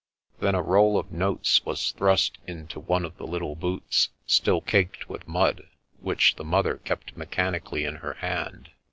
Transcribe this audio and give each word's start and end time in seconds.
Then 0.39 0.55
a 0.55 0.63
roll 0.63 0.97
of 0.97 1.11
notes 1.11 1.63
was 1.63 1.91
thrust 1.91 2.39
into 2.47 2.79
one 2.79 3.05
of 3.05 3.17
the 3.17 3.27
little 3.27 3.55
boots, 3.55 4.09
still 4.25 4.59
caked 4.59 5.07
with 5.07 5.27
mud, 5.27 5.67
which 5.99 6.37
the 6.37 6.43
mother 6.43 6.77
kept 6.77 7.15
mechanically 7.15 7.85
in 7.85 7.97
her 7.97 8.13
hand. 8.13 8.71